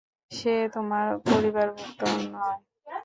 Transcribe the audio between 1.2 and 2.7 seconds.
পরিবারভুক্ত নয়।